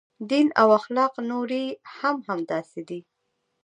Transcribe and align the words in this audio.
دین 0.29 0.47
او 0.61 0.67
اخلاق 0.79 1.13
نورې 1.31 1.63
هم 1.97 2.17
همداسې 2.29 2.81
دي. 2.89 2.99